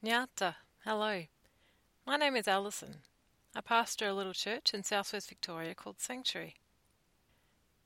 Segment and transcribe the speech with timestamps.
[0.00, 0.54] Nyata,
[0.84, 1.24] hello.
[2.06, 2.98] My name is Alison.
[3.56, 6.54] I pastor a little church in southwest Victoria called Sanctuary.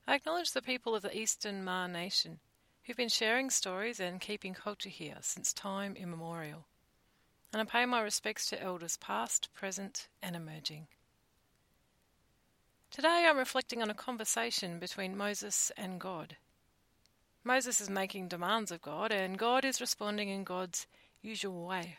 [0.05, 2.39] I acknowledge the people of the Eastern Maar Nation
[2.83, 6.67] who've been sharing stories and keeping culture here since time immemorial.
[7.51, 10.85] And I pay my respects to elders past, present, and emerging.
[12.91, 16.37] Today I'm reflecting on a conversation between Moses and God.
[17.43, 20.85] Moses is making demands of God, and God is responding in God's
[21.23, 21.97] usual way.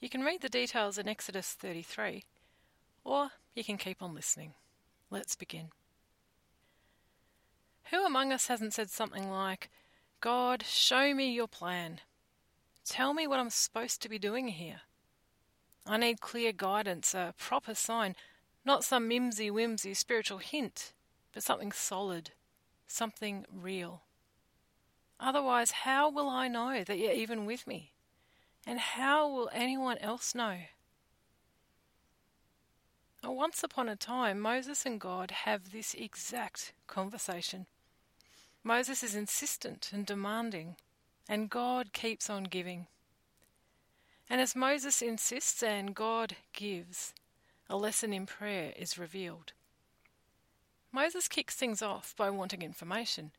[0.00, 2.24] You can read the details in Exodus 33,
[3.04, 4.54] or you can keep on listening.
[5.10, 5.68] Let's begin.
[7.90, 9.70] Who among us hasn't said something like,
[10.20, 12.00] God, show me your plan.
[12.84, 14.80] Tell me what I'm supposed to be doing here.
[15.86, 18.16] I need clear guidance, a proper sign,
[18.64, 20.92] not some mimsy whimsy spiritual hint,
[21.32, 22.30] but something solid,
[22.86, 24.02] something real.
[25.20, 27.92] Otherwise, how will I know that you're even with me?
[28.66, 30.58] And how will anyone else know?
[33.22, 37.66] Once upon a time, Moses and God have this exact conversation.
[38.62, 40.76] Moses is insistent and demanding,
[41.28, 42.86] and God keeps on giving.
[44.28, 47.12] And as Moses insists and God gives,
[47.68, 49.52] a lesson in prayer is revealed.
[50.92, 53.32] Moses kicks things off by wanting information.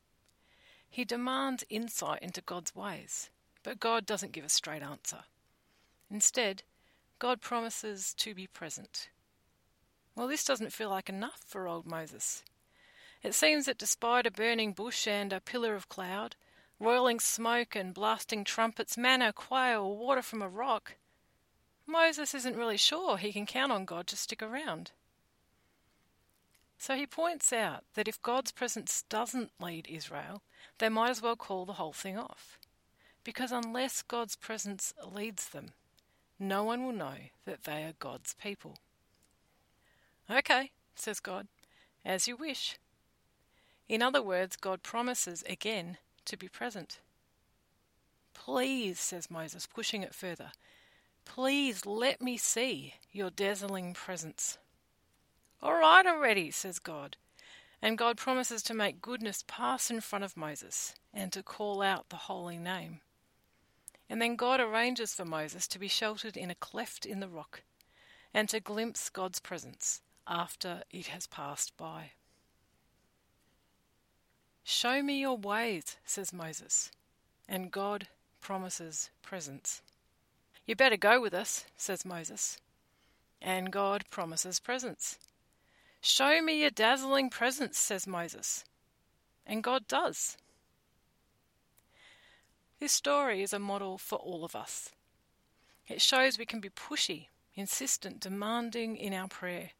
[0.88, 3.30] He demands insight into God's ways,
[3.66, 5.24] but God doesn't give a straight answer.
[6.08, 6.62] Instead,
[7.18, 9.08] God promises to be present.
[10.14, 12.44] Well, this doesn't feel like enough for old Moses.
[13.24, 16.36] It seems that despite a burning bush and a pillar of cloud,
[16.78, 20.94] roiling smoke and blasting trumpets, manna, quail, water from a rock,
[21.88, 24.92] Moses isn't really sure he can count on God to stick around.
[26.78, 30.42] So he points out that if God's presence doesn't lead Israel,
[30.78, 32.60] they might as well call the whole thing off.
[33.26, 35.70] Because unless God's presence leads them,
[36.38, 38.78] no one will know that they are God's people.
[40.30, 41.48] Okay, says God,
[42.04, 42.78] as you wish.
[43.88, 47.00] In other words, God promises again to be present.
[48.32, 50.52] Please, says Moses, pushing it further,
[51.24, 54.56] please let me see your dazzling presence.
[55.60, 57.16] All right already, says God.
[57.82, 62.10] And God promises to make goodness pass in front of Moses and to call out
[62.10, 63.00] the holy name.
[64.08, 67.62] And then God arranges for Moses to be sheltered in a cleft in the rock
[68.32, 72.12] and to glimpse God's presence after it has passed by.
[74.62, 76.90] Show me your ways, says Moses,
[77.48, 78.08] and God
[78.40, 79.80] promises presence.
[80.66, 82.58] You better go with us, says Moses,
[83.40, 85.18] and God promises presence.
[86.00, 88.64] Show me your dazzling presence, says Moses,
[89.46, 90.36] and God does.
[92.78, 94.90] This story is a model for all of us.
[95.88, 99.70] It shows we can be pushy, insistent, demanding in our prayer.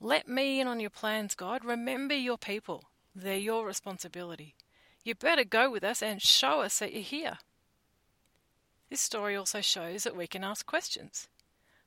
[0.00, 1.64] Let me in on your plans, God.
[1.64, 2.84] Remember your people.
[3.14, 4.54] They're your responsibility.
[5.04, 7.38] You better go with us and show us that you're here.
[8.90, 11.28] This story also shows that we can ask questions.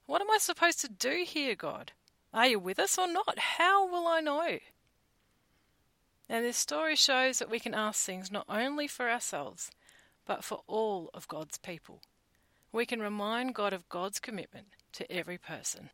[0.06, 1.92] What am I supposed to do here, God?
[2.34, 3.38] Are you with us or not?
[3.38, 4.60] How will I know?
[6.30, 9.72] And this story shows that we can ask things not only for ourselves,
[10.28, 12.02] but for all of God's people.
[12.72, 15.90] We can remind God of God's commitment to every person.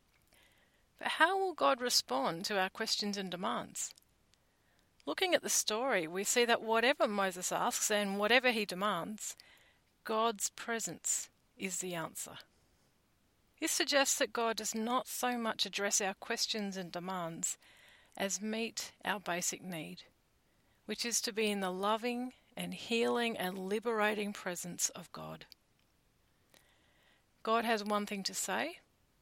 [0.98, 3.94] But how will God respond to our questions and demands?
[5.06, 9.36] Looking at the story, we see that whatever Moses asks and whatever he demands,
[10.02, 12.38] God's presence is the answer.
[13.60, 17.56] This suggests that God does not so much address our questions and demands
[18.16, 20.02] as meet our basic need,
[20.86, 25.46] which is to be in the loving and healing and liberating presence of God.
[27.42, 28.78] God has one thing to say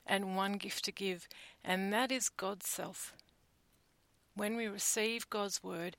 [0.07, 1.29] and one gift to give,
[1.65, 3.15] and that is God's self
[4.35, 5.97] when we receive God's word,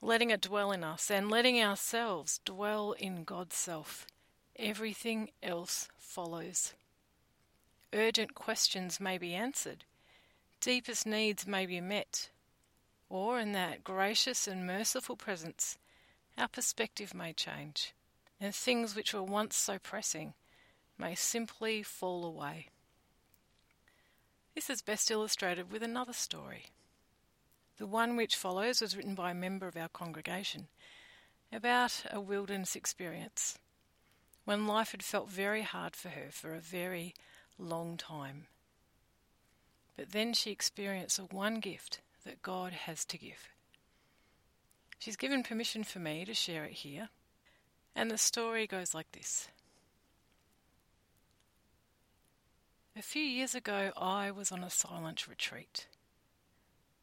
[0.00, 4.06] letting it dwell in us and letting ourselves dwell in God's self,
[4.56, 6.74] everything else follows.
[7.92, 9.84] Urgent questions may be answered,
[10.60, 12.30] deepest needs may be met,
[13.08, 15.76] or in that gracious and merciful presence,
[16.36, 17.92] our perspective may change,
[18.40, 20.34] and things which were once so pressing
[20.98, 22.68] may simply fall away.
[24.54, 26.66] This is best illustrated with another story.
[27.78, 30.68] The one which follows was written by a member of our congregation
[31.52, 33.58] about a wilderness experience
[34.44, 37.14] when life had felt very hard for her for a very
[37.58, 38.46] long time.
[39.96, 43.51] But then she experienced the one gift that God has to give.
[45.02, 47.08] She's given permission for me to share it here,
[47.92, 49.48] and the story goes like this.
[52.96, 55.88] A few years ago, I was on a silent retreat.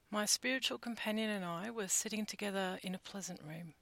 [0.10, 3.74] My spiritual companion and I were sitting together in a pleasant room.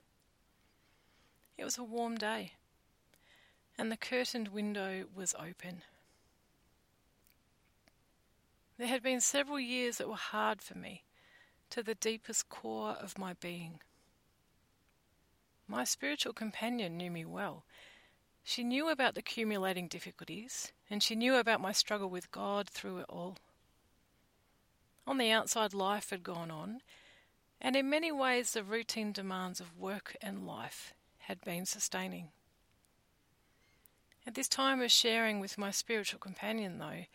[1.56, 2.54] It was a warm day,
[3.78, 5.84] and the curtained window was open.
[8.80, 11.04] There had been several years that were hard for me,
[11.70, 13.80] to the deepest core of my being.
[15.68, 17.66] My spiritual companion knew me well.
[18.44, 23.00] She knew about the accumulating difficulties, and she knew about my struggle with God through
[23.00, 23.38] it all.
[25.06, 26.82] On the outside, life had gone on,
[27.60, 32.30] and in many ways, the routine demands of work and life had been sustaining.
[34.26, 37.06] At this time of sharing with my spiritual companion, though,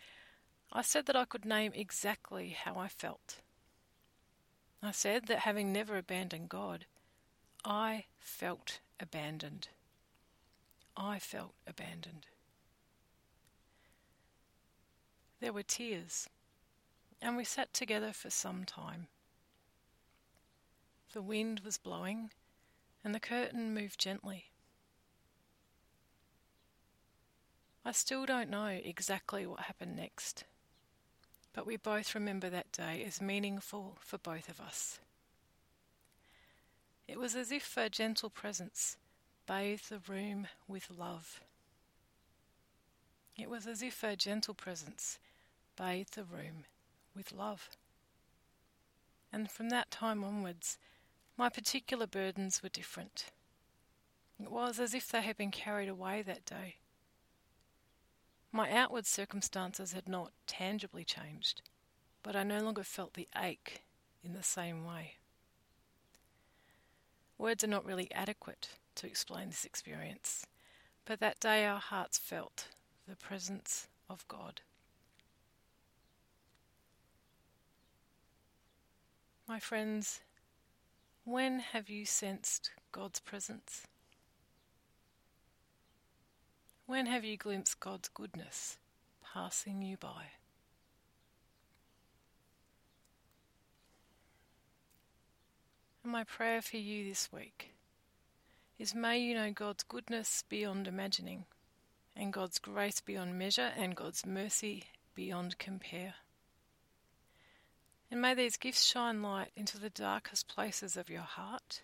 [0.72, 3.40] I said that I could name exactly how I felt.
[4.82, 6.86] I said that having never abandoned God,
[7.64, 9.68] I felt abandoned.
[10.96, 12.26] I felt abandoned.
[15.40, 16.28] There were tears,
[17.20, 19.06] and we sat together for some time.
[21.12, 22.30] The wind was blowing,
[23.04, 24.46] and the curtain moved gently.
[27.84, 30.44] I still don't know exactly what happened next,
[31.52, 35.00] but we both remember that day as meaningful for both of us.
[37.12, 38.96] It was as if a gentle presence
[39.46, 41.42] bathed the room with love.
[43.36, 45.18] It was as if a gentle presence
[45.76, 46.64] bathed the room
[47.14, 47.68] with love.
[49.30, 50.78] And from that time onwards,
[51.36, 53.26] my particular burdens were different.
[54.40, 56.76] It was as if they had been carried away that day.
[58.50, 61.60] My outward circumstances had not tangibly changed,
[62.22, 63.82] but I no longer felt the ache
[64.24, 65.16] in the same way.
[67.42, 70.46] Words are not really adequate to explain this experience,
[71.04, 72.68] but that day our hearts felt
[73.08, 74.60] the presence of God.
[79.48, 80.20] My friends,
[81.24, 83.88] when have you sensed God's presence?
[86.86, 88.78] When have you glimpsed God's goodness
[89.34, 90.26] passing you by?
[96.02, 97.72] And my prayer for you this week
[98.78, 101.44] is may you know God's goodness beyond imagining,
[102.16, 104.84] and God's grace beyond measure, and God's mercy
[105.14, 106.14] beyond compare.
[108.10, 111.82] And may these gifts shine light into the darkest places of your heart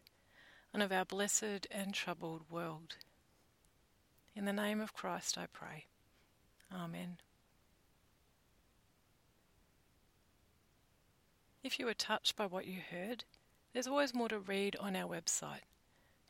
[0.75, 2.97] and of our blessed and troubled world.
[4.35, 5.87] In the name of Christ I pray.
[6.75, 7.19] Amen.
[11.62, 13.25] If you were touched by what you heard,
[13.73, 15.62] there's always more to read on our website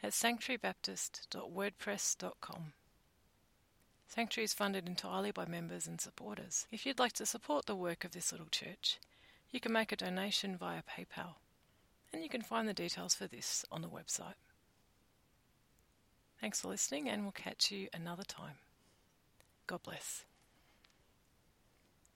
[0.03, 2.73] at sanctuarybaptist.wordpress.com.
[4.07, 6.67] Sanctuary is funded entirely by members and supporters.
[6.73, 8.99] If you'd like to support the work of this little church,
[9.51, 11.35] you can make a donation via PayPal,
[12.13, 14.35] and you can find the details for this on the website.
[16.41, 18.57] Thanks for listening, and we'll catch you another time.
[19.67, 20.25] God bless.